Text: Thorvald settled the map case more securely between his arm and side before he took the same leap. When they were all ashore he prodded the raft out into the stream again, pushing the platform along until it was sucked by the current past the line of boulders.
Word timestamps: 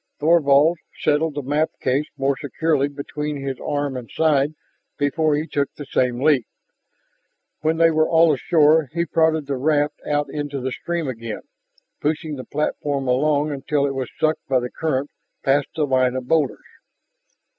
Thorvald 0.17 0.79
settled 0.99 1.35
the 1.35 1.43
map 1.43 1.69
case 1.79 2.07
more 2.17 2.35
securely 2.35 2.87
between 2.87 3.35
his 3.37 3.59
arm 3.59 3.95
and 3.95 4.09
side 4.11 4.55
before 4.97 5.35
he 5.35 5.45
took 5.45 5.71
the 5.75 5.85
same 5.85 6.19
leap. 6.19 6.47
When 7.59 7.77
they 7.77 7.91
were 7.91 8.09
all 8.09 8.33
ashore 8.33 8.89
he 8.93 9.05
prodded 9.05 9.45
the 9.45 9.57
raft 9.57 10.01
out 10.09 10.25
into 10.31 10.59
the 10.59 10.71
stream 10.71 11.07
again, 11.07 11.43
pushing 12.01 12.35
the 12.35 12.43
platform 12.45 13.07
along 13.07 13.51
until 13.51 13.85
it 13.85 13.93
was 13.93 14.09
sucked 14.17 14.47
by 14.47 14.59
the 14.59 14.71
current 14.71 15.11
past 15.43 15.67
the 15.75 15.85
line 15.85 16.15
of 16.15 16.27
boulders. 16.27 16.65